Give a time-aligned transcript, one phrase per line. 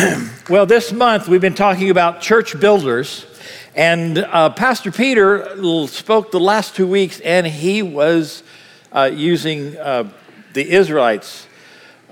[0.48, 3.26] well, this month we've been talking about church builders,
[3.74, 5.56] and uh, Pastor Peter
[5.88, 8.42] spoke the last two weeks, and he was
[8.92, 10.10] uh, using uh,
[10.54, 11.46] the Israelites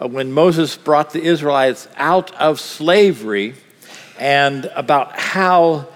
[0.01, 3.55] uh, when Moses brought the Israelites out of slavery,
[4.18, 5.86] and about how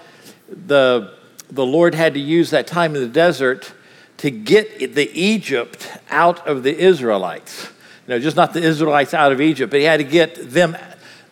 [0.47, 1.13] the
[1.51, 3.71] the Lord had to use that time in the desert
[4.17, 7.69] to get the Egypt out of the Israelites.
[8.07, 10.75] You know, just not the Israelites out of Egypt, but he had to get them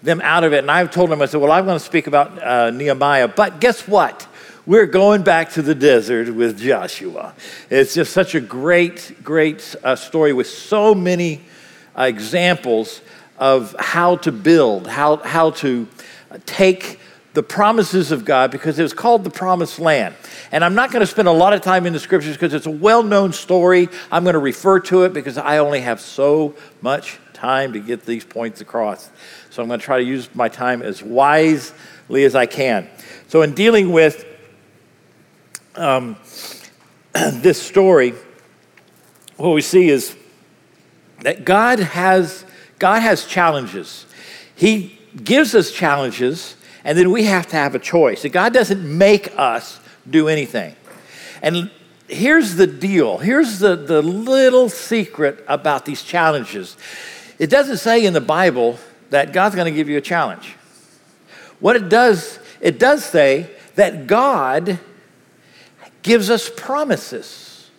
[0.02, 0.60] them out of it.
[0.60, 3.28] And I've told them, I said, well, I'm going to speak about uh, Nehemiah.
[3.28, 4.28] But guess what?
[4.66, 7.34] We're going back to the desert with Joshua.
[7.70, 11.42] It's just such a great, great uh, story with so many
[11.98, 13.02] uh, examples
[13.40, 15.88] of how to build, how, how to
[16.46, 17.00] take
[17.34, 20.14] the promises of God, because it was called the promised land.
[20.52, 22.66] And I'm not going to spend a lot of time in the scriptures because it's
[22.66, 23.90] a well known story.
[24.12, 28.06] I'm going to refer to it because I only have so much time to get
[28.06, 29.10] these points across.
[29.52, 32.90] So I'm going to try to use my time as wisely as I can.
[33.28, 34.26] So, in dealing with
[35.76, 36.16] um,
[37.14, 38.14] this story,
[39.36, 40.16] what we see is
[41.24, 42.46] that God has,
[42.80, 44.06] God has challenges.
[44.56, 48.26] He gives us challenges, and then we have to have a choice.
[48.32, 50.78] God doesn't make us do anything.
[51.42, 51.70] And
[52.08, 56.78] here's the deal here's the, the little secret about these challenges.
[57.38, 58.80] It doesn't say in the Bible
[59.12, 60.56] that God's going to give you a challenge.
[61.60, 64.80] What it does, it does say that God
[66.02, 67.70] gives us promises.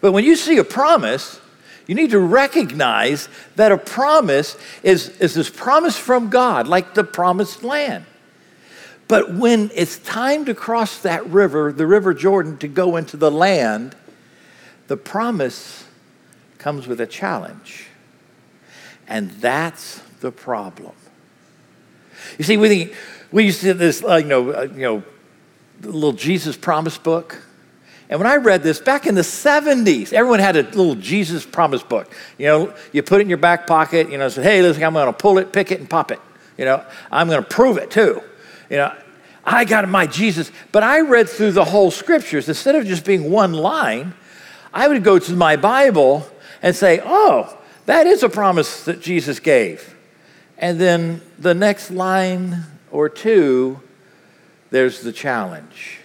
[0.00, 1.40] But when you see a promise,
[1.88, 7.02] you need to recognize that a promise is, is this promise from God, like the
[7.02, 8.04] promised land.
[9.08, 13.30] But when it's time to cross that river, the River Jordan, to go into the
[13.30, 13.96] land,
[14.86, 15.84] the promise
[16.58, 17.86] comes with a challenge.
[19.08, 20.92] And that's the problem.
[22.38, 22.92] You see, we,
[23.30, 25.02] we used to this, uh, you know, uh, you know,
[25.82, 27.42] little Jesus promise book.
[28.10, 31.82] And when I read this back in the 70s, everyone had a little Jesus promise
[31.82, 32.10] book.
[32.38, 34.94] You know, you put it in your back pocket, you know, say, hey, listen, I'm
[34.94, 36.20] going to pull it, pick it, and pop it.
[36.56, 38.22] You know, I'm going to prove it too.
[38.70, 38.96] You know,
[39.44, 40.50] I got my Jesus.
[40.72, 42.48] But I read through the whole scriptures.
[42.48, 44.14] Instead of just being one line,
[44.72, 46.26] I would go to my Bible
[46.62, 49.96] and say, oh, that is a promise that Jesus gave.
[50.58, 53.80] And then the next line or two,
[54.70, 56.00] there's the challenge.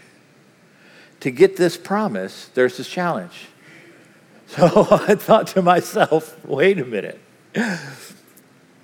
[1.21, 3.47] To get this promise, there's this challenge.
[4.45, 7.19] So I thought to myself, wait a minute.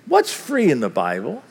[0.06, 1.44] What's free in the Bible?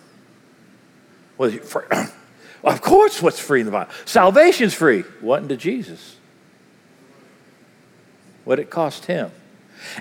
[1.37, 1.49] Well,
[2.65, 3.93] of course, what's free in the Bible?
[4.03, 5.03] Salvation's free.
[5.21, 6.17] What to Jesus?
[8.43, 9.31] What it cost him.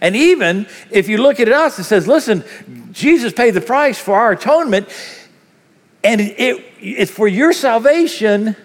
[0.01, 2.45] And even if you look at us, it says, listen,
[2.93, 4.89] Jesus paid the price for our atonement,
[6.05, 8.57] and it, it's for your salvation,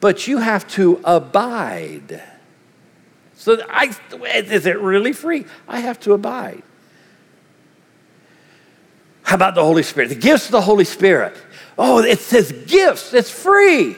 [0.00, 2.22] but you have to abide.
[3.34, 5.46] So, I, is it really free?
[5.66, 6.62] I have to abide.
[9.22, 10.08] How about the Holy Spirit?
[10.08, 11.34] The gifts of the Holy Spirit.
[11.78, 13.96] Oh, it says gifts, it's free.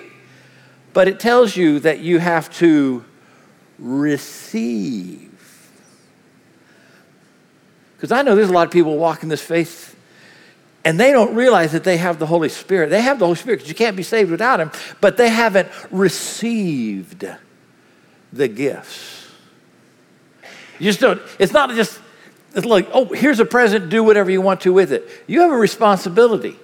[0.93, 3.05] But it tells you that you have to
[3.79, 5.34] receive.
[8.05, 9.97] Because I know there's a lot of people walking this faith
[10.85, 12.91] and they don't realize that they have the Holy Spirit.
[12.91, 14.71] They have the Holy Spirit because you can't be saved without Him,
[15.01, 17.27] but they haven't received
[18.31, 19.27] the gifts.
[20.79, 21.99] You just don't, it's not just,
[22.55, 25.09] it's like, oh, here's a present, do whatever you want to with it.
[25.27, 26.59] You have a responsibility.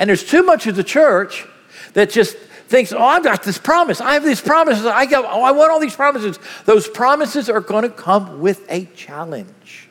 [0.00, 1.46] And there's too much of the church
[1.92, 4.00] that just thinks, oh, I've got this promise.
[4.00, 4.86] I have these promises.
[4.86, 6.36] I, got, oh, I want all these promises.
[6.64, 9.87] Those promises are going to come with a challenge.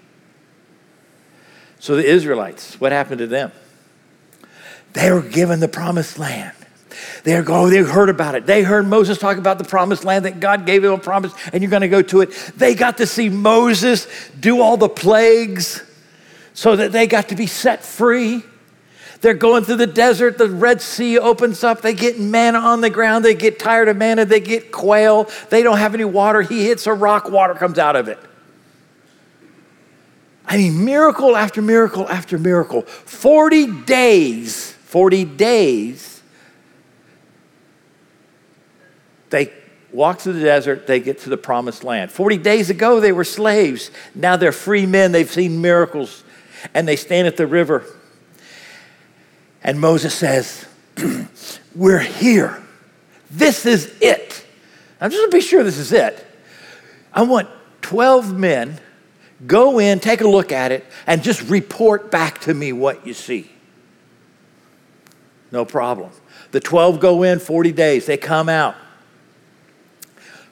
[1.87, 3.49] So the Israelites, what happened to them?
[4.91, 6.51] They were given the promised land.
[7.23, 8.45] They go, oh, they heard about it.
[8.45, 11.63] They heard Moses talk about the promised land that God gave them a promise, and
[11.63, 12.31] you're going to go to it.
[12.57, 14.05] They got to see Moses
[14.37, 15.81] do all the plagues
[16.53, 18.43] so that they got to be set free.
[19.21, 22.89] They're going through the desert, the Red Sea opens up, they get manna on the
[22.89, 26.41] ground, they get tired of manna, they get quail, they don't have any water.
[26.41, 28.19] He hits a rock, water comes out of it.
[30.47, 32.83] I mean, miracle after miracle after miracle.
[32.83, 36.23] 40 days, 40 days,
[39.29, 39.51] they
[39.91, 42.11] walk through the desert, they get to the promised land.
[42.11, 43.91] 40 days ago, they were slaves.
[44.15, 46.23] Now they're free men, they've seen miracles,
[46.73, 47.83] and they stand at the river.
[49.63, 50.65] And Moses says,
[51.75, 52.63] We're here.
[53.29, 54.45] This is it.
[55.01, 56.25] I'm just gonna be sure this is it.
[57.13, 57.49] I want
[57.81, 58.79] 12 men
[59.45, 63.13] Go in, take a look at it, and just report back to me what you
[63.13, 63.51] see.
[65.51, 66.11] No problem.
[66.51, 68.75] The 12 go in 40 days, they come out.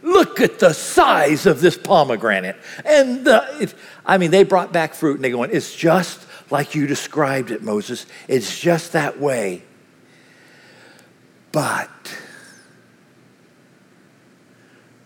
[0.04, 2.58] Look at the size of this pomegranate.
[2.86, 6.76] And the, it, I mean, they brought back fruit and they going, it's just like
[6.76, 8.06] you described it, Moses.
[8.28, 9.64] It's just that way.
[11.52, 11.90] But,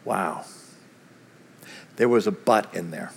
[0.03, 0.43] wow,
[1.95, 3.11] there was a but in there.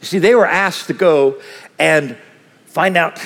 [0.00, 1.40] You see, they were asked to go
[1.78, 2.16] and
[2.66, 3.20] find out,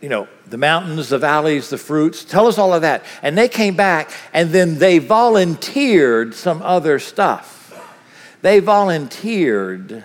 [0.00, 2.24] you know, the mountains, the valleys, the fruits.
[2.24, 3.04] Tell us all of that.
[3.22, 7.58] And they came back and then they volunteered some other stuff.
[8.42, 10.04] They volunteered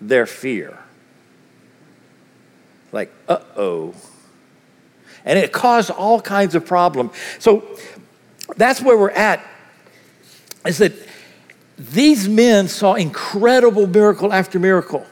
[0.00, 0.78] their fear.
[2.90, 3.94] Like, uh oh.
[5.24, 7.12] And it caused all kinds of problems.
[7.38, 7.64] So
[8.56, 9.44] that's where we're at.
[10.64, 10.92] Is that
[11.78, 15.06] these men saw incredible miracle after miracle.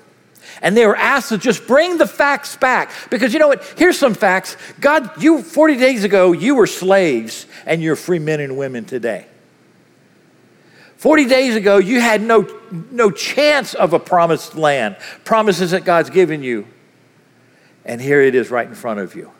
[0.63, 2.91] And they were asked to just bring the facts back.
[3.09, 3.65] Because you know what?
[3.77, 4.57] Here's some facts.
[4.79, 9.27] God, you 40 days ago, you were slaves, and you're free men and women today.
[10.97, 12.47] 40 days ago, you had no,
[12.91, 16.67] no chance of a promised land, promises that God's given you.
[17.87, 19.31] And here it is right in front of you.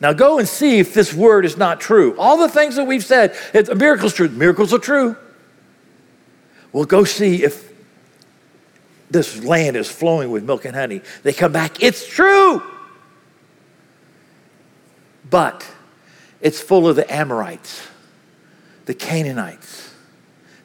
[0.00, 2.14] Now go and see if this word is not true.
[2.18, 3.34] All the things that we've said,
[3.74, 4.28] miracle's true.
[4.28, 5.16] Miracles are true.
[6.76, 7.72] Well, go see if
[9.10, 11.00] this land is flowing with milk and honey.
[11.22, 12.62] They come back, it's true.
[15.30, 15.66] But
[16.42, 17.80] it's full of the Amorites,
[18.84, 19.94] the Canaanites,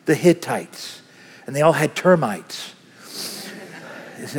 [0.03, 1.01] the Hittites,
[1.47, 2.75] and they all had termites.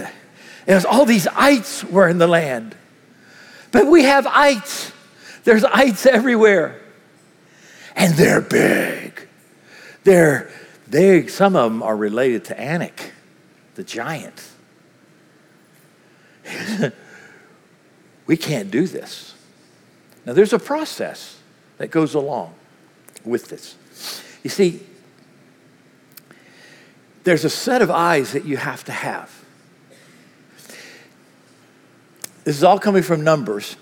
[0.64, 2.76] It was all these ites were in the land.
[3.72, 4.92] But we have ites.
[5.42, 6.80] There's ites everywhere.
[7.96, 9.26] And they're big.
[10.04, 10.48] They're
[10.92, 13.12] they some of them are related to Anak
[13.74, 14.50] the giant.
[18.26, 19.34] we can't do this.
[20.26, 21.40] Now, there's a process
[21.78, 22.54] that goes along
[23.24, 23.76] with this.
[24.42, 24.80] You see,
[27.24, 29.44] there's a set of eyes that you have to have.
[32.44, 33.76] This is all coming from Numbers.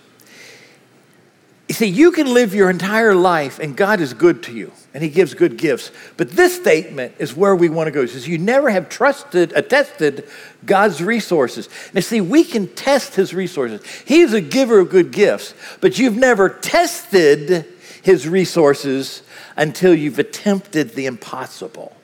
[1.70, 5.04] You see, you can live your entire life and God is good to you and
[5.04, 5.92] He gives good gifts.
[6.16, 8.00] But this statement is where we want to go.
[8.00, 10.28] It says, You never have trusted, attested
[10.66, 11.68] God's resources.
[11.94, 13.86] Now, see, we can test His resources.
[14.04, 17.66] He's a giver of good gifts, but you've never tested
[18.02, 19.22] His resources
[19.56, 21.96] until you've attempted the impossible.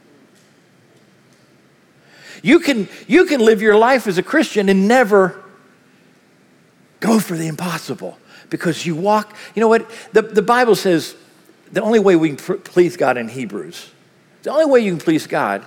[2.41, 5.43] You can, you can live your life as a Christian and never
[7.01, 8.17] go for the impossible
[8.51, 9.89] because you walk, you know what?
[10.13, 11.15] The, the Bible says
[11.73, 13.91] the only way we can please God in Hebrews,
[14.43, 15.67] the only way you can please God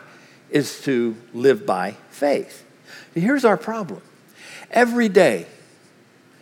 [0.49, 2.65] is to live by faith.
[3.13, 4.01] here's our problem.
[4.71, 5.45] Every day,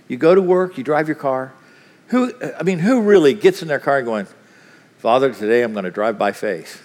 [0.08, 1.54] you go to work, you drive your car.
[2.08, 4.28] Who, I mean, who really gets in their car going,
[5.00, 6.84] Father, today I'm going to drive by faith?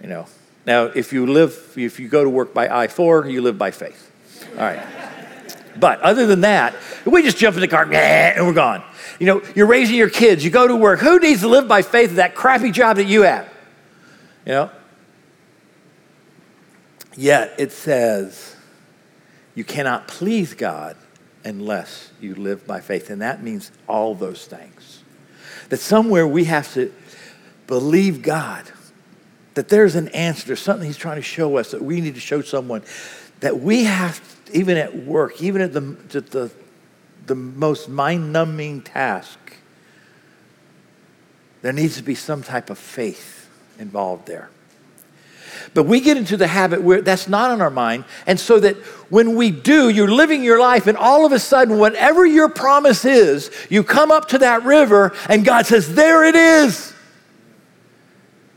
[0.00, 0.26] You know,
[0.66, 3.70] now if you live, if you go to work by I 4, you live by
[3.70, 4.10] faith.
[4.52, 5.09] All right.
[5.78, 6.74] But other than that,
[7.04, 8.82] we just jump in the car and we're gone.
[9.18, 11.00] You know, you're raising your kids, you go to work.
[11.00, 13.48] Who needs to live by faith of that crappy job that you have?
[14.46, 14.70] You know?
[17.16, 18.56] Yet it says
[19.54, 20.96] you cannot please God
[21.44, 23.10] unless you live by faith.
[23.10, 25.02] And that means all those things.
[25.68, 26.92] That somewhere we have to
[27.66, 28.64] believe God,
[29.54, 32.20] that there's an answer, there's something He's trying to show us that we need to
[32.20, 32.82] show someone,
[33.40, 34.20] that we have
[34.52, 36.50] even at work, even at the, the,
[37.26, 39.38] the most mind numbing task,
[41.62, 44.50] there needs to be some type of faith involved there.
[45.74, 48.04] But we get into the habit where that's not on our mind.
[48.26, 48.76] And so that
[49.10, 53.04] when we do, you're living your life, and all of a sudden, whatever your promise
[53.04, 56.89] is, you come up to that river, and God says, There it is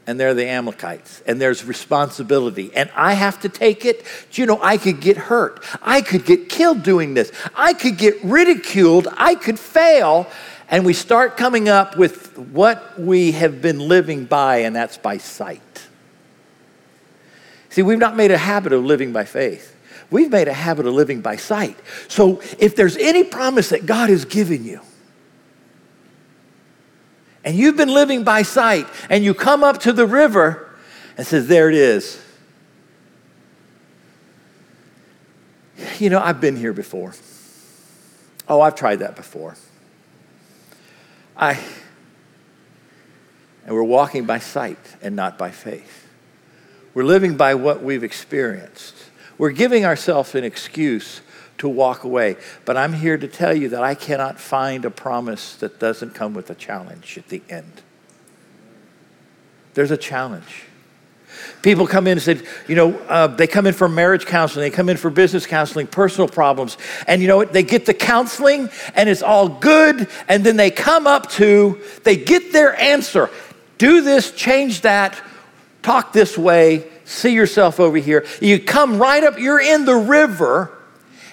[0.05, 4.05] and they're the Amalekites, and there's responsibility, and I have to take it.
[4.31, 5.63] Do you know, I could get hurt.
[5.81, 7.31] I could get killed doing this.
[7.55, 9.07] I could get ridiculed.
[9.15, 10.27] I could fail.
[10.69, 15.17] And we start coming up with what we have been living by, and that's by
[15.17, 15.62] sight.
[17.69, 19.75] See, we've not made a habit of living by faith.
[20.12, 21.77] We've made a habit of living by sight.
[22.07, 24.81] So if there's any promise that God has given you,
[27.43, 30.69] and you've been living by sight, and you come up to the river
[31.17, 32.21] and says, There it is.
[36.00, 37.13] You know, I've been here before.
[38.47, 39.55] Oh, I've tried that before.
[41.35, 41.59] I
[43.65, 46.07] and we're walking by sight and not by faith.
[46.93, 48.95] We're living by what we've experienced.
[49.38, 51.21] We're giving ourselves an excuse
[51.63, 52.36] to walk away.
[52.65, 56.34] But I'm here to tell you that I cannot find a promise that doesn't come
[56.34, 57.82] with a challenge at the end.
[59.74, 60.65] There's a challenge.
[61.62, 64.75] People come in and said, you know, uh, they come in for marriage counseling, they
[64.75, 66.77] come in for business counseling, personal problems,
[67.08, 67.53] and you know what?
[67.53, 72.17] They get the counseling and it's all good, and then they come up to, they
[72.17, 73.29] get their answer
[73.77, 75.20] do this, change that,
[75.82, 78.25] talk this way, see yourself over here.
[78.41, 80.72] You come right up, you're in the river,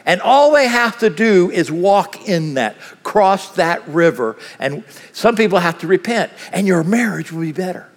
[0.07, 4.37] and all they have to do is walk in that, cross that river.
[4.59, 7.89] And some people have to repent, and your marriage will be better.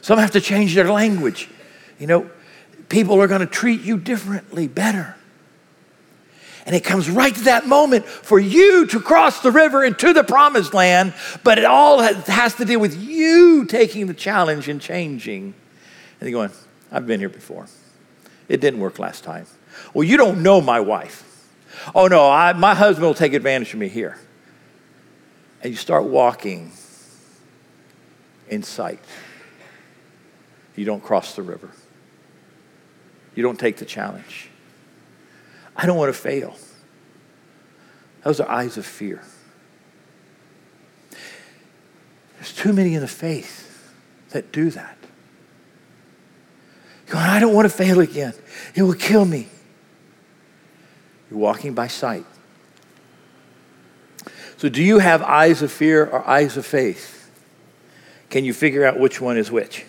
[0.00, 1.48] Some have to change their language.
[1.98, 2.30] You know,
[2.88, 5.16] people are going to treat you differently, better.
[6.64, 10.22] And it comes right to that moment for you to cross the river into the
[10.22, 15.54] promised land, but it all has to do with you taking the challenge and changing.
[16.20, 16.58] And you're going,
[16.92, 17.66] I've been here before.
[18.48, 19.46] It didn't work last time.
[19.98, 21.24] Well, you don't know my wife.
[21.92, 24.16] Oh, no, I, my husband will take advantage of me here.
[25.60, 26.70] And you start walking
[28.48, 29.00] in sight.
[30.76, 31.70] You don't cross the river.
[33.34, 34.50] You don't take the challenge.
[35.76, 36.54] I don't want to fail.
[38.22, 39.24] Those are eyes of fear.
[42.36, 43.92] There's too many in the faith
[44.30, 44.96] that do that.
[47.06, 48.34] Going, I don't want to fail again.
[48.76, 49.48] It will kill me.
[51.30, 52.24] You're walking by sight.
[54.56, 57.30] So, do you have eyes of fear or eyes of faith?
[58.30, 59.84] Can you figure out which one is which?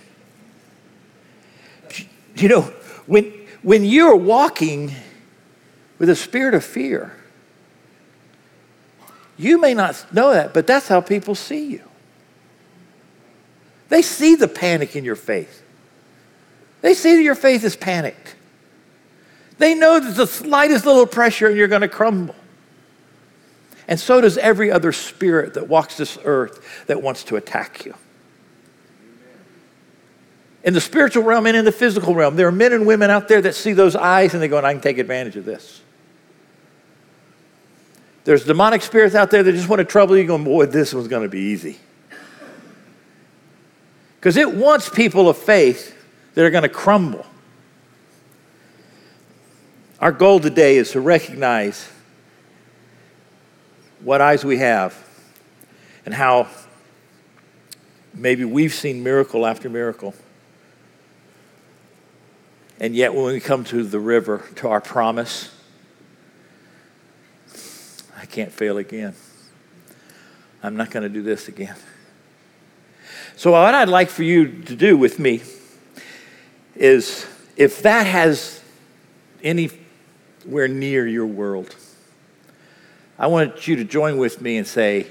[2.36, 2.62] You know,
[3.06, 4.94] when, when you're walking
[5.98, 7.16] with a spirit of fear,
[9.38, 11.84] you may not know that, but that's how people see you.
[13.90, 15.64] They see the panic in your faith.
[16.82, 18.36] They see that your faith is panicked.
[19.60, 22.36] They know that the slightest little pressure and you're going to crumble.
[23.88, 27.94] And so does every other spirit that walks this earth that wants to attack you
[30.64, 32.36] in the spiritual realm and in the physical realm.
[32.36, 34.74] There are men and women out there that see those eyes and they go, I
[34.74, 35.82] can take advantage of this.
[38.26, 41.08] There's demonic spirits out there that just want to trouble you, going, boy, this one's
[41.08, 41.80] going to be easy.
[44.18, 45.96] Because it wants people of faith
[46.36, 47.26] that are going to crumble.
[50.02, 51.90] Our goal today is to recognize
[54.00, 54.96] what eyes we have
[56.06, 56.48] and how
[58.14, 60.16] maybe we've seen miracle after miracle.
[62.80, 65.54] And yet, when we come to the river, to our promise,
[68.18, 69.16] I can't fail again.
[70.64, 71.76] I'm not going to do this again.
[73.36, 75.42] So, what I'd like for you to do with me
[76.74, 77.28] is
[77.58, 78.62] if that has
[80.44, 81.76] anywhere near your world,
[83.18, 85.08] I want you to join with me and say,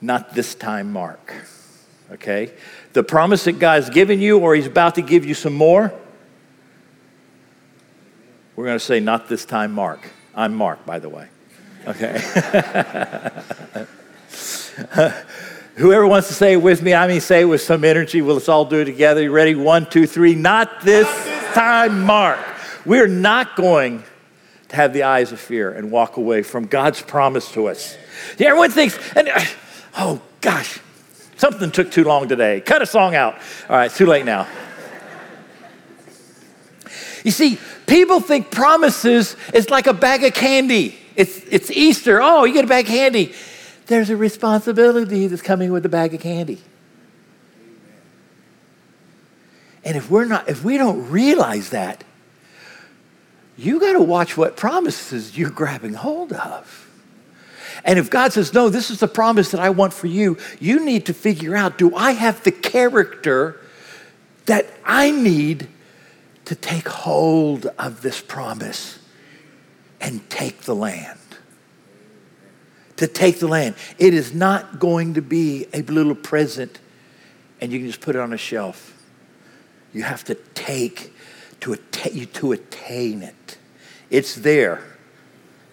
[0.00, 1.34] Not this time, Mark.
[2.12, 2.52] Okay?
[2.92, 5.92] The promise that God's given you, or He's about to give you some more
[8.60, 10.06] we're going to say, not this time, Mark.
[10.34, 11.28] I'm Mark, by the way.
[11.86, 12.20] Okay?
[15.76, 18.20] Whoever wants to say it with me, I mean, say it with some energy.
[18.20, 19.22] Well, let's all do it together.
[19.22, 19.54] You ready?
[19.54, 20.34] One, two, three.
[20.34, 22.49] Not this, not this time, Mark.
[22.84, 24.04] We're not going
[24.68, 27.96] to have the eyes of fear and walk away from God's promise to us.
[28.38, 29.40] Yeah, everyone thinks, and, uh,
[29.98, 30.80] oh gosh,
[31.36, 32.60] something took too long today.
[32.60, 33.34] Cut a song out.
[33.68, 34.46] All right, it's too late now.
[37.24, 40.96] You see, people think promises is like a bag of candy.
[41.16, 42.20] It's, it's Easter.
[42.22, 43.34] Oh, you get a bag of candy.
[43.86, 46.60] There's a responsibility that's coming with a bag of candy.
[49.84, 52.04] And if we're not, if we don't realize that,
[53.60, 56.88] you got to watch what promises you're grabbing hold of.
[57.84, 60.84] And if God says, No, this is the promise that I want for you, you
[60.84, 63.60] need to figure out do I have the character
[64.46, 65.68] that I need
[66.46, 68.98] to take hold of this promise
[70.00, 71.18] and take the land.
[72.96, 73.76] To take the land.
[73.98, 76.80] It is not going to be a little present
[77.60, 78.96] and you can just put it on a shelf.
[79.92, 81.14] You have to take
[81.60, 83.58] to attain, to attain it.
[84.10, 84.82] It's there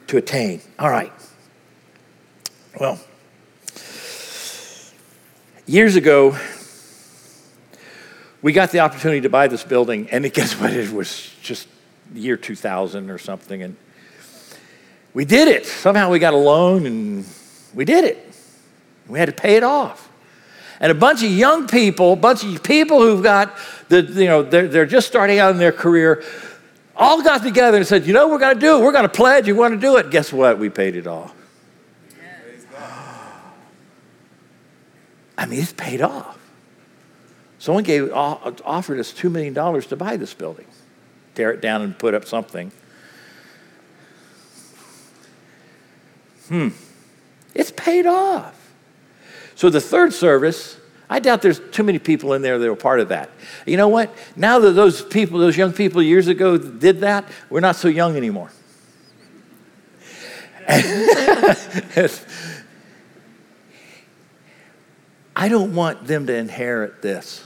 [0.08, 0.62] to attain.
[0.78, 1.12] All right.
[2.80, 3.00] Well,
[5.66, 6.38] years ago,
[8.42, 10.72] we got the opportunity to buy this building, and it guess what?
[10.72, 11.68] It was just
[12.14, 13.76] the year 2000 or something, and
[15.14, 15.66] we did it.
[15.66, 17.26] Somehow we got a loan, and
[17.74, 18.24] we did it.
[19.08, 20.07] We had to pay it off.
[20.80, 23.58] And a bunch of young people, a bunch of people who've got
[23.90, 26.24] the, you know, they're, they're just starting out in their career,
[26.96, 28.84] all got together and said, you know, we're going to do it.
[28.84, 29.48] We're going to pledge.
[29.48, 30.12] You want to do it.
[30.12, 30.60] Guess what?
[30.60, 31.34] We paid it all.
[35.38, 36.38] I mean, it's paid off.
[37.60, 40.66] Someone gave, offered us $2 million to buy this building,
[41.36, 42.72] tear it down and put up something.
[46.48, 46.70] Hmm.
[47.54, 48.57] It's paid off.
[49.58, 50.78] So the third service,
[51.10, 53.32] I doubt there's too many people in there that were part of that.
[53.66, 54.14] You know what?
[54.36, 58.16] Now that those people, those young people years ago did that, we're not so young
[58.16, 58.52] anymore.
[65.36, 67.44] I don't want them to inherit this.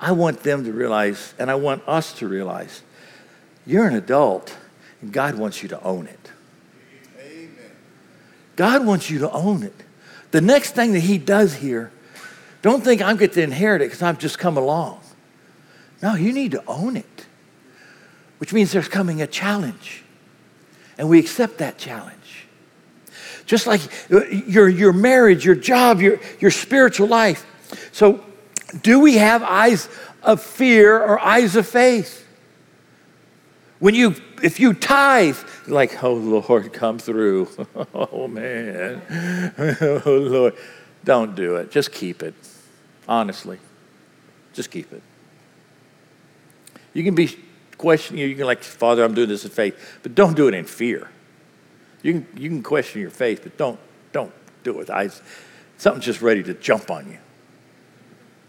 [0.00, 2.82] I want them to realize, and I want us to realize,
[3.64, 4.56] you're an adult,
[5.00, 6.32] and God wants you to own it.
[7.20, 7.50] Amen.
[8.56, 9.84] God wants you to own it.
[10.30, 11.92] The next thing that He does here,
[12.62, 15.00] don't think I'm going to inherit it because I've just come along.
[16.02, 17.26] No, you need to own it,
[18.38, 20.02] which means there's coming a challenge.
[20.98, 22.46] And we accept that challenge.
[23.46, 23.80] Just like
[24.12, 27.46] uh, your, your marriage, your job, your, your spiritual life.
[27.92, 28.24] So,
[28.82, 29.88] do we have eyes
[30.22, 32.26] of fear or eyes of faith?
[33.80, 37.48] When you, if you tithe, like, oh Lord, come through.
[37.94, 39.02] oh man,
[39.80, 40.54] oh Lord,
[41.04, 41.70] don't do it.
[41.70, 42.34] Just keep it.
[43.08, 43.58] Honestly,
[44.52, 45.02] just keep it.
[46.92, 47.36] You can be
[47.78, 48.28] questioning.
[48.28, 51.08] You can like, Father, I'm doing this in faith, but don't do it in fear.
[52.02, 53.78] You can, you can question your faith, but don't,
[54.12, 55.20] don't do it eyes.
[55.78, 57.18] Something's just ready to jump on you.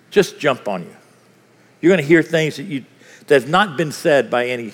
[0.09, 0.95] Just jump on you.
[1.79, 2.85] You're going to hear things that, you,
[3.27, 4.73] that have not been said by any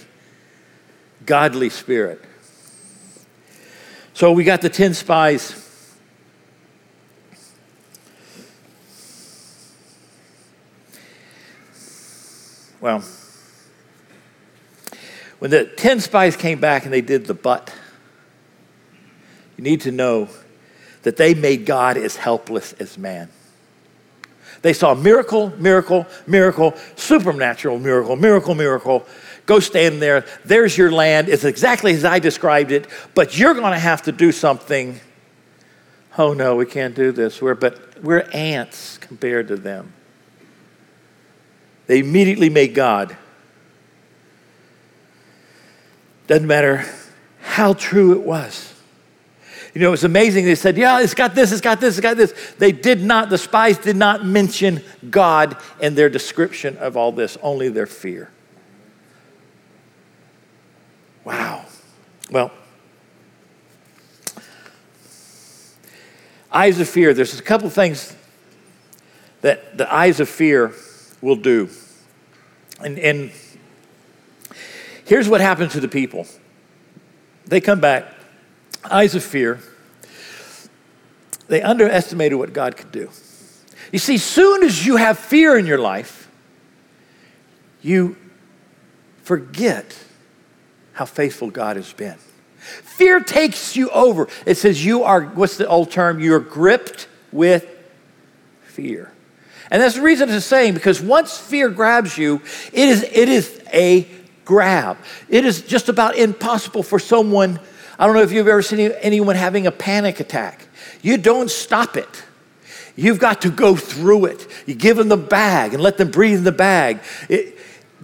[1.28, 2.20] godly spirit.
[4.14, 5.64] So we got the 10 spies.
[12.82, 13.04] Well,
[15.40, 17.72] when the 10 spies came back and they did the but,
[19.58, 20.30] you need to know
[21.04, 23.30] that they made God as helpless as man.
[24.62, 29.06] They saw miracle, miracle, miracle, supernatural miracle, miracle, miracle.
[29.48, 30.26] Go stand there.
[30.44, 31.30] There's your land.
[31.30, 35.00] It's exactly as I described it, but you're going to have to do something.
[36.18, 37.42] Oh no, we can't do this.
[37.42, 39.94] We're, but we're ants compared to them.
[41.88, 43.16] They immediately made God.
[46.28, 46.86] Doesn't matter
[47.40, 48.74] how true it was.
[49.74, 50.44] You know, it was amazing.
[50.44, 52.34] They said, Yeah, it's got this, it's got this, it's got this.
[52.58, 57.38] They did not, the spies did not mention God in their description of all this,
[57.42, 58.30] only their fear.
[61.28, 61.66] Wow.
[62.30, 62.52] Well,
[66.52, 68.16] eyes of fear, there's a couple things
[69.42, 70.74] that the eyes of fear
[71.22, 71.70] will do.
[72.84, 73.32] And, and
[75.06, 76.28] here's what happens to the people
[77.46, 78.14] they come back
[78.84, 79.60] eyes of fear,
[81.48, 83.10] they underestimated what God could do.
[83.92, 86.30] You see, soon as you have fear in your life,
[87.82, 88.18] you
[89.24, 89.98] forget
[90.98, 92.18] how faithful God has been.
[92.58, 94.28] Fear takes you over.
[94.48, 96.20] It says you are, what's the old term?
[96.20, 97.68] You're gripped with
[98.64, 99.12] fear.
[99.70, 102.42] And that's the reason it's saying because once fear grabs you,
[102.74, 104.08] it is, it is a
[104.44, 104.98] grab.
[105.30, 107.60] It is just about impossible for someone
[108.00, 110.68] I don't know if you've ever seen anyone having a panic attack.
[111.02, 112.24] You don't stop it.
[112.96, 114.48] You've got to go through it.
[114.66, 117.00] You give them the bag and let them breathe in the bag.
[117.30, 117.57] It,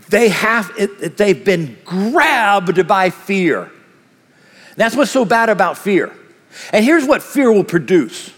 [0.10, 3.72] they have, it, they've been grabbed by fear.
[4.76, 6.14] That's what's so bad about fear.
[6.72, 8.32] And here's what fear will produce.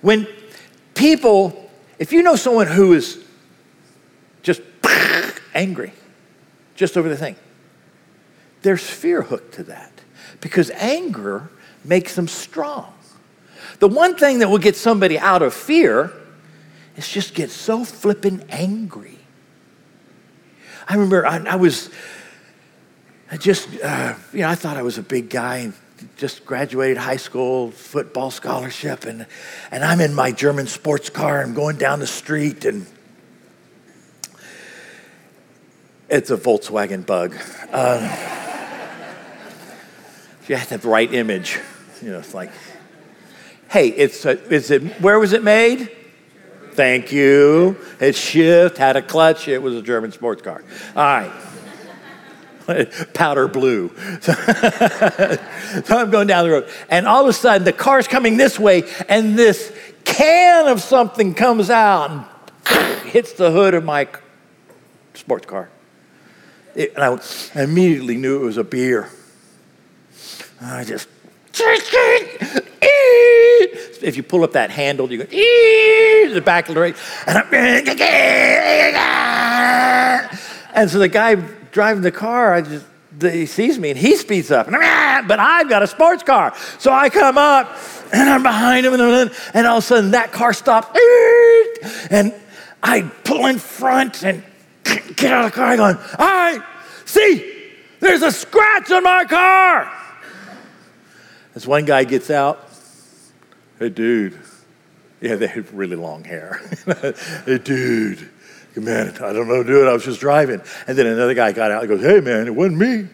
[0.00, 0.26] When
[0.94, 3.24] people, if you know someone who is
[4.42, 4.60] just
[5.54, 5.92] angry,
[6.74, 7.36] just over the thing,
[8.62, 9.92] there's fear hooked to that
[10.40, 11.50] because anger
[11.84, 12.92] makes them strong.
[13.78, 16.12] The one thing that will get somebody out of fear
[16.96, 19.18] is just get so flippin' angry.
[20.88, 21.90] I remember I, I was,
[23.30, 25.72] I just, uh, you know, I thought I was a big guy
[26.16, 29.26] just graduated high school football scholarship, and,
[29.70, 31.42] and I'm in my German sports car.
[31.42, 32.86] I'm going down the street, and
[36.08, 37.34] it's a Volkswagen bug.
[37.72, 38.00] Uh,
[40.46, 41.58] you have to have the right image.
[42.02, 42.52] You know, it's like,
[43.70, 45.95] hey, it's a, is it where was it made?
[46.76, 47.78] Thank you.
[48.00, 49.48] It shift had a clutch.
[49.48, 50.62] It was a German sports car.
[50.94, 51.32] All right.
[53.14, 53.90] Powder blue.
[54.20, 54.34] so
[55.88, 58.84] I'm going down the road, and all of a sudden the car's coming this way,
[59.08, 59.72] and this
[60.04, 62.10] can of something comes out
[62.70, 64.06] and hits the hood of my
[65.14, 65.70] sports car.
[66.74, 67.18] It, and I,
[67.54, 69.08] I immediately knew it was a beer.
[70.60, 71.08] I just,
[74.06, 76.96] if you pull up that handle, you go, the back of the right.
[77.26, 77.52] And, I'm,
[80.74, 81.34] and so the guy
[81.72, 82.86] driving the car, I just,
[83.20, 84.66] he sees me and he speeds up.
[84.68, 86.54] But I've got a sports car.
[86.78, 87.76] So I come up
[88.12, 90.96] and I'm behind him, and, and all of a sudden that car stopped.
[92.10, 92.32] And
[92.82, 94.44] I pull in front and
[94.84, 96.64] get out of the car going, I
[97.04, 99.92] see, there's a scratch on my car.
[101.56, 102.65] As one guy gets out,
[103.78, 104.38] hey, dude.
[105.20, 106.60] Yeah, they have really long hair.
[107.46, 108.30] hey, dude,
[108.76, 109.88] man, I don't know, dude.
[109.88, 110.60] I was just driving.
[110.86, 113.08] And then another guy got out and goes, hey, man, it wasn't me.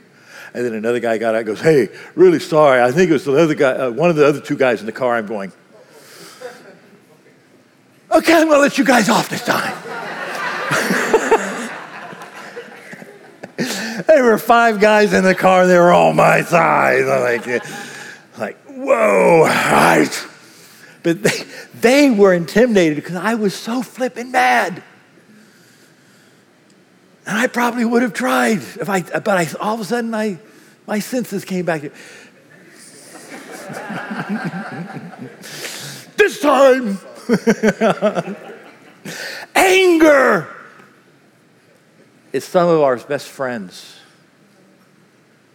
[0.55, 2.83] And then another guy got out and goes, hey, really sorry.
[2.83, 4.87] I think it was the other guy, uh, one of the other two guys in
[4.87, 5.17] the car.
[5.17, 5.53] I'm going,
[8.11, 9.79] okay, I'm going to let you guys off this time.
[14.07, 15.67] there were five guys in the car.
[15.67, 17.07] They were all my size.
[17.07, 17.47] I'm like,
[18.37, 20.29] like, whoa, right.
[21.03, 24.83] But they, they were intimidated because I was so flipping mad.
[27.27, 30.39] And I probably would have tried if I, but I, all of a sudden I,
[30.87, 31.83] my senses came back.
[36.17, 36.99] this time,
[39.55, 40.49] anger
[42.33, 43.97] is some of our best friends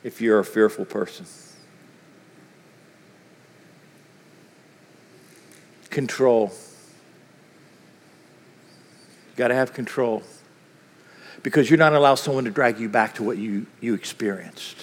[0.03, 1.25] if you're a fearful person.
[5.97, 6.53] Control.
[9.35, 10.21] Got to have control
[11.41, 14.77] because you're not allowed someone to drag you back to what you, you experienced.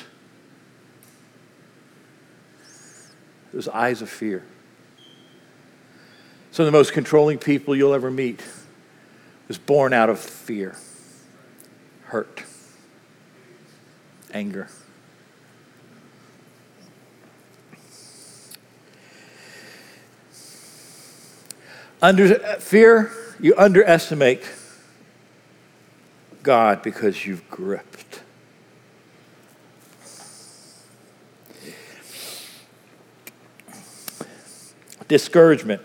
[3.52, 4.42] Those eyes of fear.
[6.50, 8.42] Some of the most controlling people you'll ever meet
[9.46, 10.74] was born out of fear,
[12.06, 12.42] hurt,
[14.32, 14.66] anger.
[22.04, 24.42] Under fear, you underestimate
[26.42, 28.20] God because you've gripped.
[35.08, 35.80] Discouragement.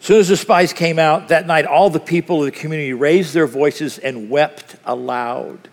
[0.00, 2.94] As soon as the spies came out that night, all the people of the community
[2.94, 5.68] raised their voices and wept aloud.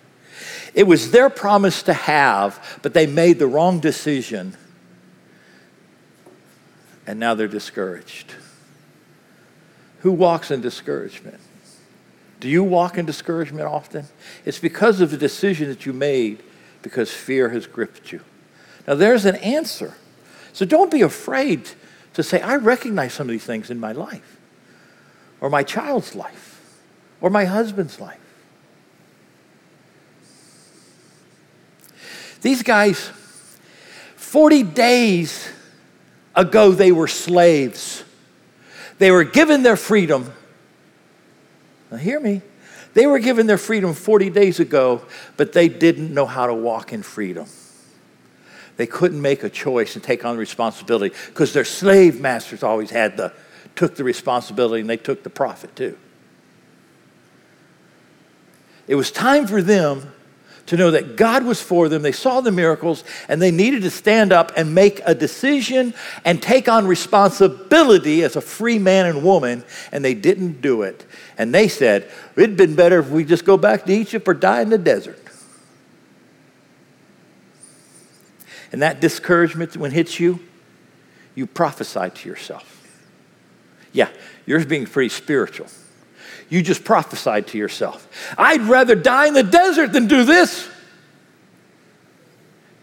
[0.76, 4.56] It was their promise to have, but they made the wrong decision,
[7.08, 8.36] and now they're discouraged.
[10.00, 11.39] Who walks in discouragement?
[12.39, 14.06] Do you walk in discouragement often?
[14.44, 16.44] It's because of the decision that you made
[16.82, 18.22] because fear has gripped you.
[18.88, 19.96] Now, there's an answer.
[20.54, 21.70] So don't be afraid
[22.13, 24.38] to say, I recognize some of these things in my life,
[25.41, 26.80] or my child's life,
[27.20, 28.20] or my husband's life.
[32.41, 33.10] These guys,
[34.15, 35.50] 40 days
[36.36, 38.04] ago, they were slaves.
[38.98, 40.32] They were given their freedom
[41.91, 42.41] now, hear me.
[42.93, 45.02] They were given their freedom 40 days ago,
[45.38, 47.48] but they didn't know how to walk in freedom.
[48.78, 53.15] They couldn't make a choice and take on responsibility because their slave masters always had
[53.15, 53.32] the,
[53.76, 55.98] took the responsibility and they took the profit too.
[58.88, 60.12] It was time for them
[60.67, 62.01] to know that God was for them.
[62.01, 66.41] They saw the miracles and they needed to stand up and make a decision and
[66.41, 71.06] take on responsibility as a free man and woman, and they didn't do it.
[71.38, 74.62] And they said, It'd been better if we just go back to Egypt or die
[74.62, 75.19] in the desert.
[78.71, 80.39] And that discouragement, when it hits you,
[81.36, 82.71] you prophesy to yourself.
[83.93, 84.10] Yeah,
[84.45, 85.67] yours being pretty spiritual.
[86.50, 88.08] You just prophesied to yourself.
[88.38, 90.70] I'd rather die in the desert than do this.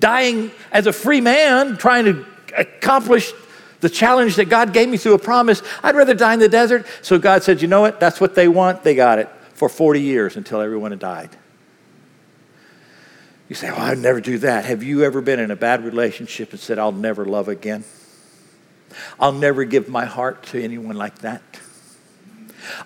[0.00, 3.32] Dying as a free man, trying to accomplish
[3.80, 6.86] the challenge that God gave me through a promise, I'd rather die in the desert.
[7.02, 8.00] So God said, You know what?
[8.00, 8.82] That's what they want.
[8.82, 11.30] They got it for 40 years until everyone had died.
[13.48, 14.64] You say, Well, I'd never do that.
[14.64, 17.84] Have you ever been in a bad relationship and said, I'll never love again?
[19.18, 21.42] I'll never give my heart to anyone like that.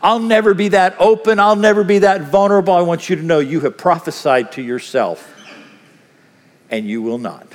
[0.03, 1.39] I'll never be that open.
[1.39, 2.75] I'll never be that vulnerable.
[2.75, 5.35] I want you to know you have prophesied to yourself,
[6.71, 7.47] and you will not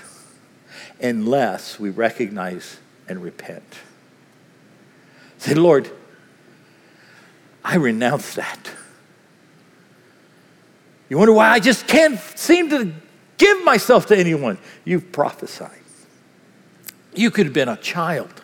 [1.02, 3.64] unless we recognize and repent.
[5.40, 5.90] Say, Lord,
[7.64, 8.70] I renounce that.
[11.10, 12.94] You wonder why I just can't seem to
[13.38, 14.58] give myself to anyone?
[14.86, 15.72] You've prophesied.
[17.14, 18.42] You could have been a child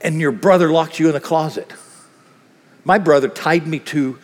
[0.00, 1.72] and your brother locked you in a closet.
[2.84, 4.18] My brother tied me to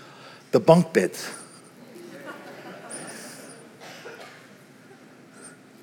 [0.51, 1.31] the bunk beds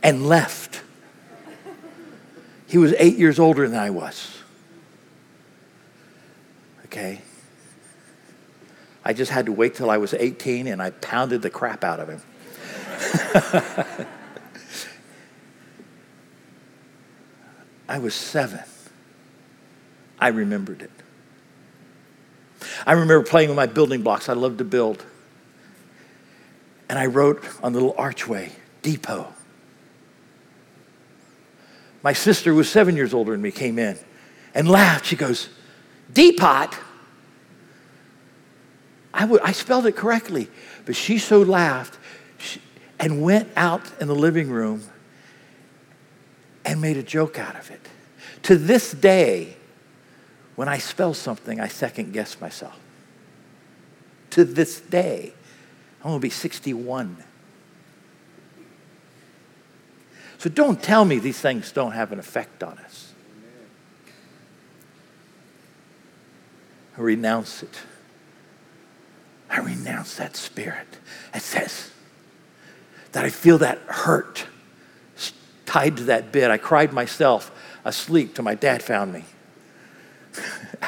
[0.02, 0.82] and left.
[2.68, 4.40] He was eight years older than I was.
[6.86, 7.22] Okay?
[9.06, 12.00] I just had to wait till I was 18 and I pounded the crap out
[12.00, 12.22] of him.
[17.90, 18.62] I was seven.
[20.24, 20.92] I remembered it.
[22.88, 24.30] I remember playing with my building blocks.
[24.30, 25.04] I loved to build.
[26.88, 29.34] And I wrote on the little archway, depot.
[32.04, 33.98] My sister who was seven years older than me, came in
[34.56, 35.08] and laughed.
[35.08, 35.50] She goes,
[36.14, 36.70] Depot?
[39.14, 40.48] I, w- I spelled it correctly,
[40.86, 42.00] but she so laughed
[42.38, 42.62] she,
[42.98, 44.84] and went out in the living room
[46.64, 47.90] and made a joke out of it.
[48.44, 49.58] To this day,
[50.56, 52.78] when I spell something, I second guess myself.
[54.32, 55.34] To this day,
[56.02, 57.18] I'm going to be 61.
[60.38, 63.14] So don't tell me these things don't have an effect on us.
[66.98, 67.80] I renounce it.
[69.50, 70.88] I renounce that spirit
[71.32, 71.92] that says
[73.14, 74.46] that I feel that hurt
[75.66, 76.52] tied to that bed.
[76.52, 77.52] I cried myself
[77.86, 79.24] asleep till my dad found me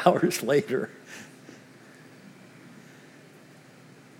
[0.06, 0.90] hours later.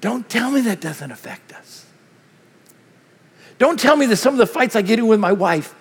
[0.00, 1.86] Don't tell me that doesn't affect us.
[3.58, 5.74] Don't tell me that some of the fights I get in with my wife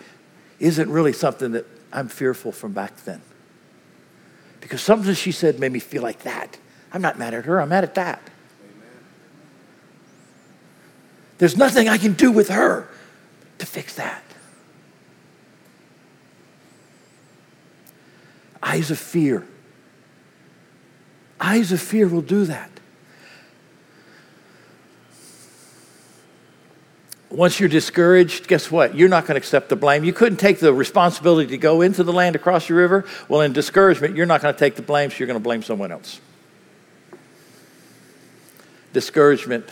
[0.60, 3.22] isn't really something that I'm fearful from back then.
[4.62, 6.58] Because something she said made me feel like that.
[6.94, 8.22] I'm not mad at her, I'm mad at that.
[11.38, 12.88] There's nothing I can do with her
[13.58, 14.24] to fix that.
[18.64, 19.46] Eyes of fear.
[21.46, 22.72] Eyes of fear will do that.
[27.30, 28.96] Once you're discouraged, guess what?
[28.96, 30.04] You're not going to accept the blame.
[30.04, 33.06] You couldn't take the responsibility to go into the land across the river.
[33.30, 35.62] Well, in discouragement, you're not going to take the blame, so you're going to blame
[35.62, 36.20] someone else.
[38.94, 39.68] Discouragement.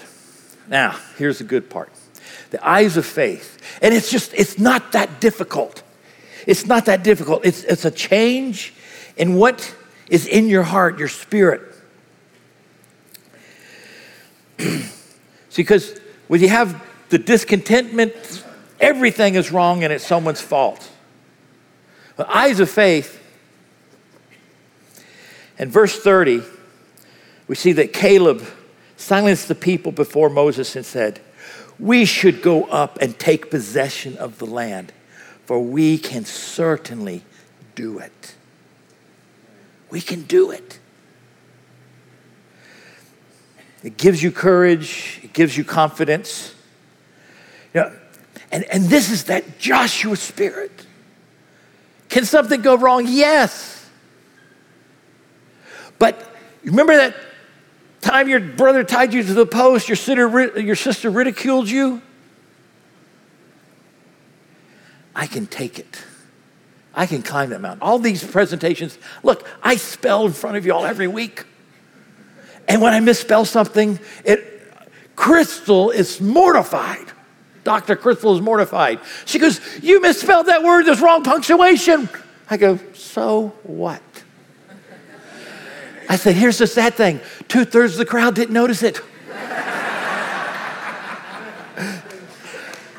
[0.68, 1.92] Now, here's the good part
[2.52, 3.80] the eyes of faith.
[3.82, 5.82] And it's just, it's not that difficult.
[6.46, 7.44] It's not that difficult.
[7.46, 8.76] It's, it's a change
[9.18, 9.76] in what
[10.10, 11.62] is in your heart, your spirit.
[14.60, 18.13] See, because when you have the discontentment,
[18.80, 20.89] everything is wrong and it's someone's fault.
[22.16, 23.20] The eyes of faith,
[25.58, 26.44] in verse 30,
[27.48, 28.46] we see that Caleb
[28.98, 31.20] silenced the people before Moses and said,
[31.80, 34.92] We should go up and take possession of the land,
[35.46, 37.24] for we can certainly
[37.76, 38.36] do it.
[39.94, 40.80] We can do it.
[43.84, 46.56] It gives you courage, it gives you confidence.
[47.76, 47.96] You know,
[48.52, 50.72] and, and this is that Joshua spirit.
[52.10, 53.06] Can something go wrong?
[53.08, 53.88] Yes.
[56.00, 56.28] But
[56.64, 57.16] remember that
[58.02, 62.02] time your brother tied you to the post, your sister, your sister ridiculed you?
[65.16, 66.04] I can take it.
[66.94, 67.82] I can climb that mountain.
[67.82, 71.46] All these presentations, look, I spell in front of y'all every week.
[72.68, 74.54] And when I misspell something, it
[75.16, 77.12] Crystal is mortified.
[77.64, 77.96] Dr.
[77.96, 79.00] Crystal is mortified.
[79.26, 82.10] She goes, You misspelled that word, there's wrong punctuation.
[82.50, 84.02] I go, So what?
[86.10, 89.00] I said, Here's the sad thing two thirds of the crowd didn't notice it.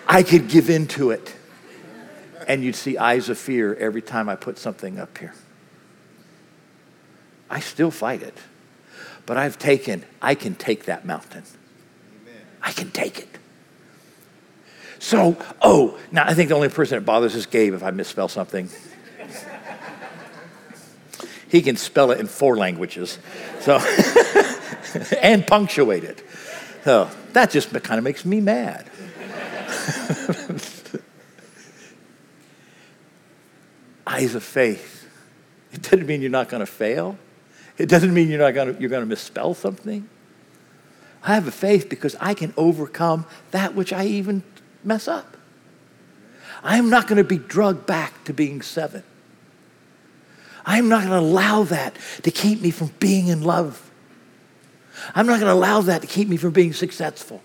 [0.07, 1.35] I could give in to it.
[2.47, 5.35] And you'd see eyes of fear every time I put something up here.
[7.51, 8.37] I still fight it.
[9.27, 11.45] But I've taken, I can take that mountain.
[12.23, 12.43] Amen.
[12.63, 13.29] I can take it.
[14.99, 18.29] So, oh, now I think the only person that bothers is Gabe if I misspell
[18.29, 18.69] something.
[21.49, 23.19] he can spell it in four languages.
[23.61, 23.77] So,
[25.23, 26.23] and punctuate it.
[26.85, 28.91] So that just kind of makes me mad.
[34.15, 35.09] Eyes of faith.
[35.73, 37.19] It doesn't mean you're not going to fail.
[37.77, 40.09] It doesn't mean you're not going to, you're going to misspell something.
[41.23, 44.43] I have a faith because I can overcome that which I even
[44.85, 45.37] mess up.
[46.63, 49.03] I am not going to be drugged back to being seven.
[50.65, 53.91] I am not going to allow that to keep me from being in love.
[55.15, 57.43] I'm not going to allow that to keep me from being successful.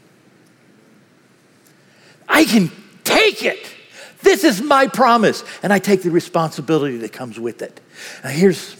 [2.28, 2.72] I can
[3.04, 3.76] take it.
[4.22, 5.44] This is my promise.
[5.64, 7.80] And I take the responsibility that comes with it.
[8.24, 8.76] Now, here's,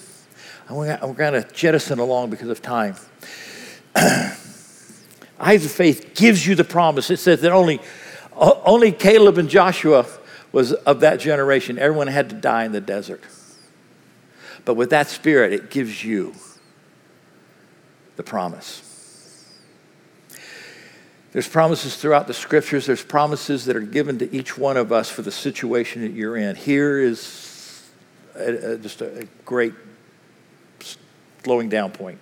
[0.70, 2.96] I'm going to jettison along because of time.
[5.40, 7.10] Eyes of faith gives you the promise.
[7.10, 7.80] It says that only
[8.40, 10.06] only Caleb and Joshua
[10.52, 11.78] was of that generation.
[11.78, 13.24] Everyone had to die in the desert.
[14.66, 16.34] But with that spirit, it gives you
[18.16, 18.89] the promise.
[21.32, 22.88] There's promises throughout the scriptures.
[22.88, 26.36] There's promises that are given to each one of us for the situation that you're
[26.36, 26.56] in.
[26.56, 27.90] Here is
[28.36, 29.74] a, a, just a, a great
[31.44, 32.20] slowing down point.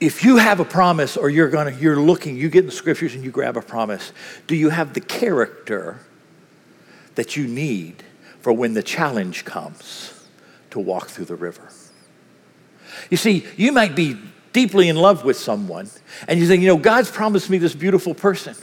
[0.00, 2.72] If you have a promise or you're going to you're looking, you get in the
[2.72, 4.12] scriptures and you grab a promise,
[4.46, 5.98] do you have the character
[7.16, 8.04] that you need
[8.40, 10.14] for when the challenge comes
[10.70, 11.68] to walk through the river?
[13.10, 14.16] You see, you might be
[14.52, 15.88] deeply in love with someone
[16.26, 18.54] and you think, you know, God's promised me this beautiful person.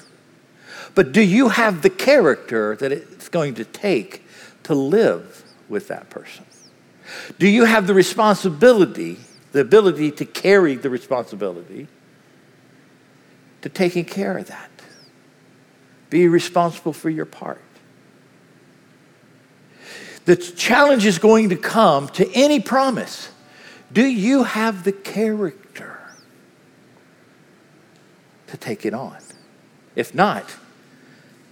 [0.94, 4.24] But do you have the character that it's going to take
[4.64, 6.46] to live with that person?
[7.38, 9.18] Do you have the responsibility,
[9.52, 11.88] the ability to carry the responsibility
[13.62, 14.70] to taking care of that?
[16.10, 17.62] Be responsible for your part.
[20.26, 23.30] The challenge is going to come to any promise.
[23.92, 26.00] Do you have the character
[28.48, 29.18] to take it on?
[29.96, 30.44] If not,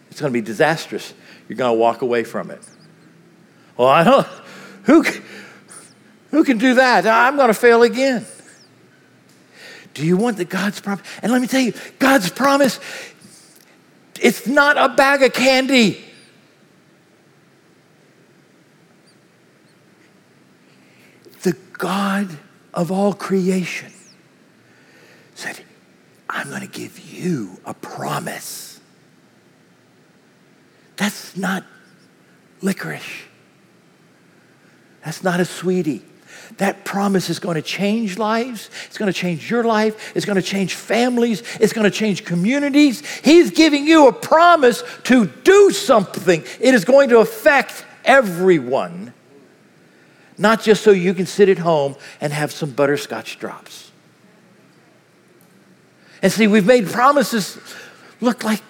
[0.09, 1.13] it's going to be disastrous.
[1.47, 2.61] You're going to walk away from it.
[3.77, 4.27] Well, I don't.
[4.83, 5.03] Who,
[6.31, 7.07] who can do that?
[7.07, 8.25] I'm going to fail again.
[9.93, 11.05] Do you want the God's promise?
[11.21, 12.79] And let me tell you, God's promise,
[14.19, 16.03] it's not a bag of candy.
[21.43, 22.29] The God
[22.73, 23.91] of all creation
[25.35, 25.59] said,
[26.29, 28.79] I'm going to give you a promise.
[30.95, 31.65] That's not
[32.61, 33.23] licorice.
[35.03, 36.05] That's not a sweetie.
[36.55, 38.69] That promise is going to change lives.
[38.85, 40.15] It's going to change your life.
[40.15, 41.43] It's going to change families.
[41.59, 43.05] It's going to change communities.
[43.25, 46.45] He's giving you a promise to do something.
[46.61, 49.13] It is going to affect everyone,
[50.37, 53.91] not just so you can sit at home and have some butterscotch drops.
[56.21, 57.59] And see, we've made promises
[58.21, 58.61] look like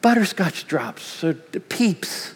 [0.00, 2.34] butterscotch drops or peeps.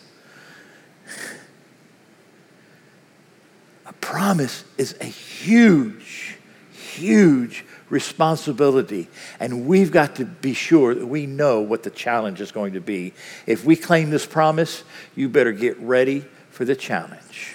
[3.86, 6.36] A promise is a huge,
[6.72, 9.08] huge responsibility.
[9.38, 12.80] And we've got to be sure that we know what the challenge is going to
[12.80, 13.14] be.
[13.46, 14.82] If we claim this promise,
[15.14, 17.54] you better get ready for the challenge.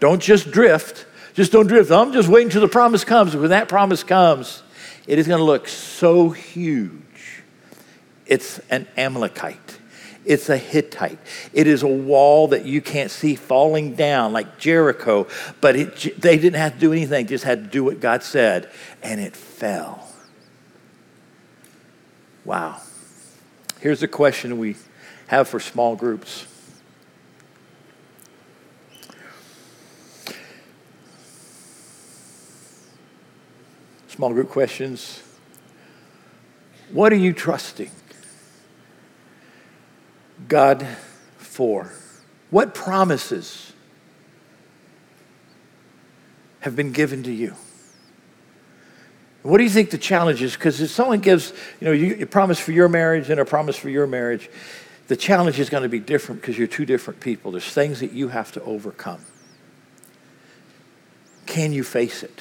[0.00, 1.06] Don't just drift.
[1.34, 1.90] Just don't drift.
[1.90, 3.36] I'm just waiting till the promise comes.
[3.36, 4.62] When that promise comes,
[5.06, 7.42] it is going to look so huge.
[8.26, 9.78] It's an Amalekite.
[10.24, 11.18] It's a Hittite.
[11.52, 15.28] It is a wall that you can't see falling down like Jericho,
[15.60, 18.68] but it, they didn't have to do anything, just had to do what God said,
[19.02, 20.08] and it fell.
[22.44, 22.80] Wow.
[23.80, 24.74] Here's a question we
[25.28, 26.46] have for small groups.
[34.16, 35.22] Small group questions.
[36.90, 37.90] What are you trusting?
[40.48, 40.86] God
[41.36, 41.92] for?
[42.48, 43.74] What promises
[46.60, 47.54] have been given to you?
[49.42, 50.54] What do you think the challenge is?
[50.54, 53.76] Because if someone gives, you know, you, a promise for your marriage and a promise
[53.76, 54.48] for your marriage,
[55.08, 57.52] the challenge is going to be different because you're two different people.
[57.52, 59.20] There's things that you have to overcome.
[61.44, 62.40] Can you face it?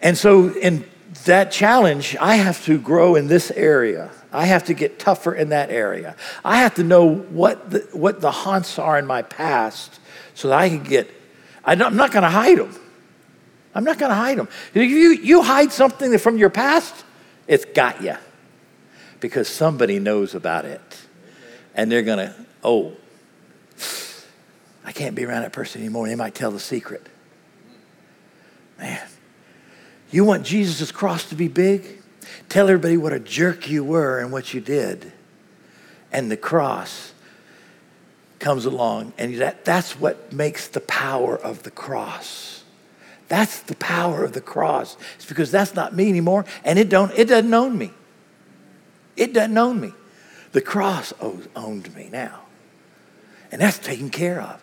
[0.00, 0.84] And so, in
[1.24, 4.10] that challenge, I have to grow in this area.
[4.32, 6.16] I have to get tougher in that area.
[6.44, 9.98] I have to know what the, what the haunts are in my past
[10.34, 11.10] so that I can get,
[11.64, 12.74] I'm not going to hide them.
[13.74, 14.48] I'm not going to hide them.
[14.74, 17.04] If you, you hide something from your past,
[17.46, 18.16] it's got you
[19.20, 20.80] because somebody knows about it.
[21.74, 22.96] And they're going to, oh,
[24.84, 26.08] I can't be around that person anymore.
[26.08, 27.06] They might tell the secret.
[28.78, 29.06] Man,
[30.10, 32.02] you want Jesus' cross to be big?
[32.48, 35.12] Tell everybody what a jerk you were and what you did.
[36.10, 37.12] And the cross
[38.38, 42.62] comes along, and that, that's what makes the power of the cross.
[43.28, 44.96] That's the power of the cross.
[45.16, 47.92] It's because that's not me anymore, and it don't it doesn't own me.
[49.16, 49.92] It doesn't own me.
[50.52, 51.12] The cross
[51.54, 52.40] owned me now.
[53.52, 54.62] And that's taken care of.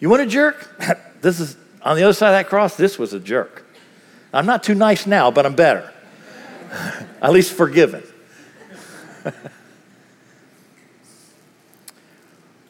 [0.00, 0.80] You want a jerk?
[1.20, 3.61] this is on the other side of that cross, this was a jerk.
[4.32, 5.92] I'm not too nice now, but I'm better.
[7.22, 8.02] At least forgiven.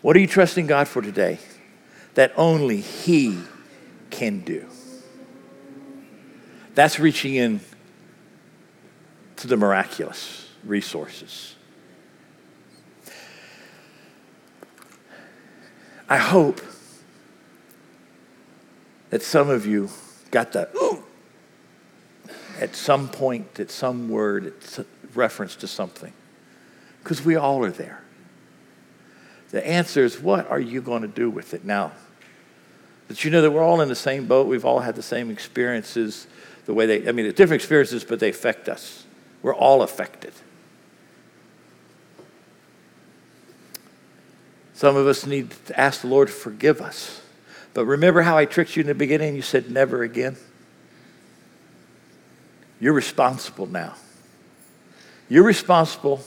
[0.02, 1.38] what are you trusting God for today
[2.14, 3.38] that only He
[4.10, 4.66] can do?
[6.74, 7.60] That's reaching in
[9.36, 11.54] to the miraculous resources.
[16.08, 16.60] I hope
[19.10, 19.88] that some of you
[20.30, 21.04] got that ooh
[22.62, 26.12] at some point, at some word, it's a reference to something.
[27.02, 28.02] Because we all are there.
[29.50, 31.90] The answer is, what are you going to do with it now?
[33.08, 34.46] But you know that we're all in the same boat.
[34.46, 36.28] We've all had the same experiences,
[36.64, 39.04] the way they, I mean, different experiences, but they affect us.
[39.42, 40.32] We're all affected.
[44.72, 47.20] Some of us need to ask the Lord to forgive us.
[47.74, 49.34] But remember how I tricked you in the beginning?
[49.34, 50.36] You said never again.
[52.82, 53.94] You're responsible now.
[55.28, 56.20] You're responsible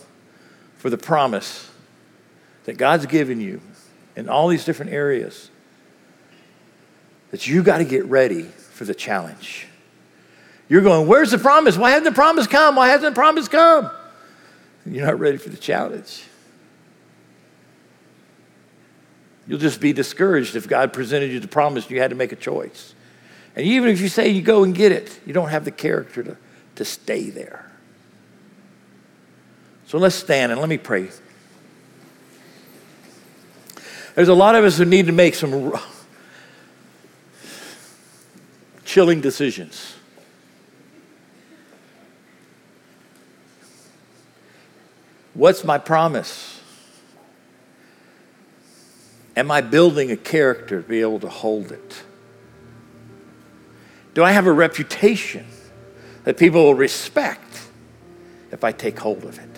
[0.78, 1.70] for the promise
[2.64, 3.60] that God's given you
[4.16, 5.50] in all these different areas.
[7.32, 9.68] That you got to get ready for the challenge.
[10.70, 11.76] You're going, Where's the promise?
[11.76, 12.78] Why hasn't the promise come?
[12.78, 13.92] Why hasn't the promise come?
[14.86, 16.24] You're not ready for the challenge.
[19.46, 22.32] You'll just be discouraged if God presented you the promise and you had to make
[22.32, 22.96] a choice.
[23.58, 26.24] And even if you say you go and get it, you don't have the character
[26.24, 26.38] to
[26.76, 27.72] to stay there.
[29.88, 31.10] So let's stand and let me pray.
[34.16, 35.78] There's a lot of us who need to make some
[38.86, 39.96] chilling decisions.
[45.34, 46.62] What's my promise?
[49.36, 52.04] Am I building a character to be able to hold it?
[54.14, 55.46] Do I have a reputation
[56.26, 57.62] that people will respect
[58.52, 59.50] if I take hold of it.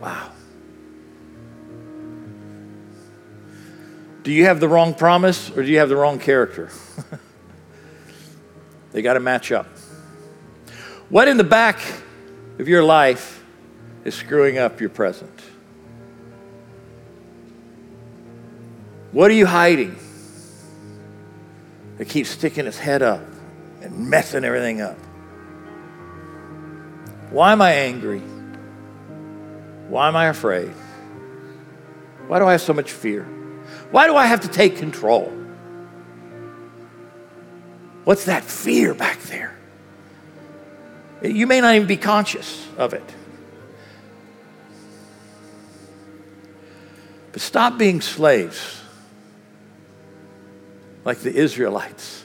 [0.00, 0.30] Wow.
[4.22, 6.70] Do you have the wrong promise or do you have the wrong character?
[8.92, 9.66] they got to match up.
[11.08, 11.80] What in the back
[12.58, 13.44] of your life
[14.04, 15.40] is screwing up your present?
[19.10, 19.96] What are you hiding
[21.98, 23.31] that keeps sticking its head up?
[23.92, 24.98] And messing everything up.
[27.30, 28.20] Why am I angry?
[29.88, 30.72] Why am I afraid?
[32.26, 33.24] Why do I have so much fear?
[33.90, 35.32] Why do I have to take control?
[38.04, 39.56] What's that fear back there?
[41.22, 43.14] You may not even be conscious of it.
[47.32, 48.80] But stop being slaves
[51.04, 52.24] like the Israelites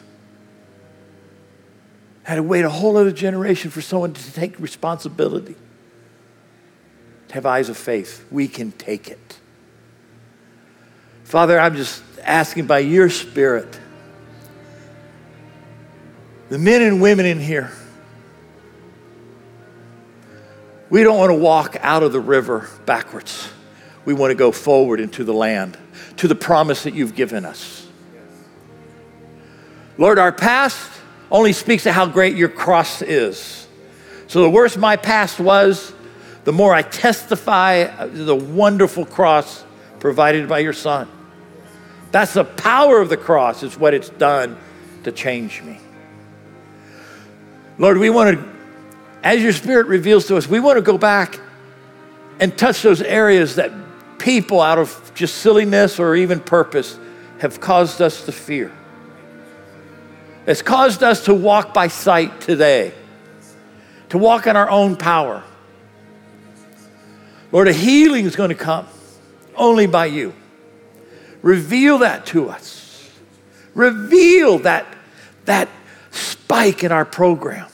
[2.27, 5.55] had to wait a whole other generation for someone to take responsibility,
[7.29, 8.25] to have eyes of faith.
[8.29, 9.39] We can take it.
[11.23, 13.79] Father, I'm just asking by your Spirit,
[16.49, 17.71] the men and women in here,
[20.89, 23.49] we don't want to walk out of the river backwards.
[24.03, 25.77] We want to go forward into the land,
[26.17, 27.87] to the promise that you've given us.
[29.97, 30.91] Lord, our past
[31.31, 33.67] only speaks to how great your cross is.
[34.27, 35.93] So the worse my past was,
[36.43, 39.63] the more I testify the wonderful cross
[39.99, 41.09] provided by your son.
[42.11, 44.57] That's the power of the cross, is what it's done
[45.03, 45.79] to change me.
[47.77, 48.49] Lord, we want to,
[49.23, 51.39] as your spirit reveals to us, we want to go back
[52.39, 53.71] and touch those areas that
[54.17, 56.97] people, out of just silliness or even purpose,
[57.39, 58.71] have caused us to fear.
[60.47, 62.93] It's caused us to walk by sight today,
[64.09, 65.43] to walk in our own power.
[67.51, 68.87] Lord, a healing is going to come
[69.57, 70.33] only by you.
[71.41, 73.11] Reveal that to us.
[73.75, 74.87] Reveal that,
[75.43, 75.67] that
[76.11, 77.67] spike in our program.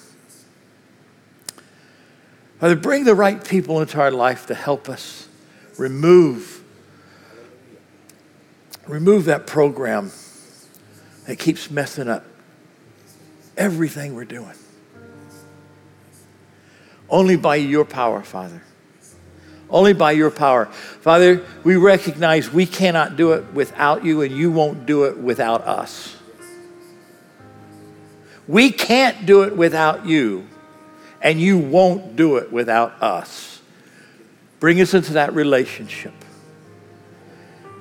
[2.60, 5.28] Father, bring the right people into our life to help us
[5.78, 6.64] remove,
[8.88, 10.12] remove that program
[11.28, 12.26] that keeps messing up
[13.58, 14.54] everything we're doing.
[17.10, 18.62] Only by your power, Father.
[19.70, 20.66] Only by your power.
[20.66, 25.62] Father, we recognize we cannot do it without you, and you won't do it without
[25.62, 26.16] us.
[28.48, 30.48] We can't do it without you,
[31.22, 33.62] and you won't do it without us.
[34.60, 36.14] Bring us into that relationship.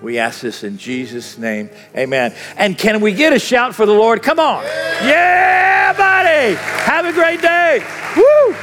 [0.02, 1.70] We ask this in Jesus' name.
[1.96, 2.34] Amen.
[2.56, 4.22] And can we get a shout for the Lord?
[4.22, 4.64] Come on.
[4.64, 5.61] Yeah,
[5.96, 6.54] buddy.
[6.84, 7.82] Have a great day.
[8.16, 8.56] Woo!